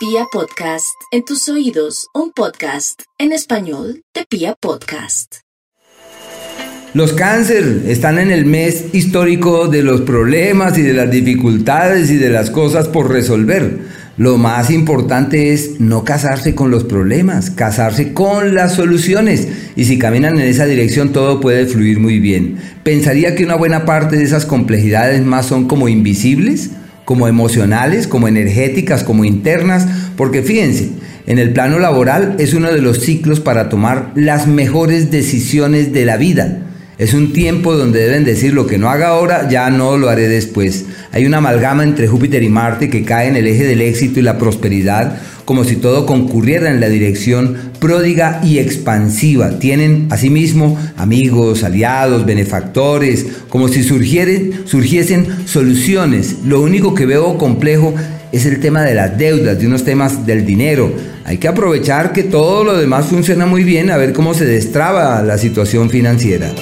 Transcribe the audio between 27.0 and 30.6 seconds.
como emocionales, como energéticas, como internas, porque